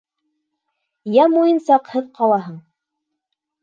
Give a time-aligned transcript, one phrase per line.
[1.17, 2.61] Йә муйынсаҡһыҙ ҡалаһың!